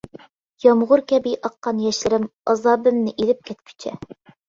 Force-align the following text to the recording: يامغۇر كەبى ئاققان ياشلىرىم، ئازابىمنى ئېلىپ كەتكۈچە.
يامغۇر 0.63 1.03
كەبى 1.11 1.35
ئاققان 1.35 1.85
ياشلىرىم، 1.85 2.27
ئازابىمنى 2.49 3.17
ئېلىپ 3.19 3.49
كەتكۈچە. 3.53 3.99